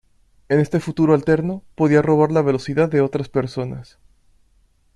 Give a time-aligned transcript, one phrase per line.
[0.49, 3.99] En este futuro alterno, podía robar la velocidad de otras personas.